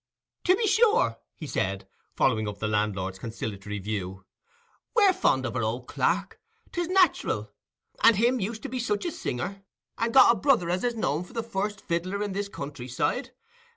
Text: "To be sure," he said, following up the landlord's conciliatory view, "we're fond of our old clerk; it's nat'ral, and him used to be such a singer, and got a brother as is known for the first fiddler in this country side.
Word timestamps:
"To 0.45 0.55
be 0.55 0.65
sure," 0.65 1.19
he 1.35 1.45
said, 1.45 1.87
following 2.15 2.47
up 2.47 2.57
the 2.57 2.67
landlord's 2.67 3.19
conciliatory 3.19 3.77
view, 3.77 4.25
"we're 4.95 5.13
fond 5.13 5.45
of 5.45 5.55
our 5.55 5.61
old 5.61 5.87
clerk; 5.87 6.41
it's 6.73 6.89
nat'ral, 6.91 7.51
and 8.03 8.15
him 8.15 8.39
used 8.39 8.63
to 8.63 8.67
be 8.69 8.79
such 8.79 9.05
a 9.05 9.11
singer, 9.11 9.63
and 9.99 10.11
got 10.11 10.31
a 10.35 10.39
brother 10.39 10.71
as 10.71 10.83
is 10.83 10.95
known 10.95 11.23
for 11.23 11.33
the 11.33 11.43
first 11.43 11.81
fiddler 11.81 12.23
in 12.23 12.31
this 12.31 12.49
country 12.49 12.87
side. 12.87 13.29